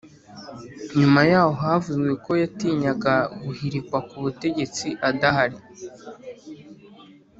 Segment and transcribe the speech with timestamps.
[0.99, 3.13] nyuma yaho havuzwe ko yatinyaga
[3.43, 5.57] guhirikwa ku butegetsi adahari.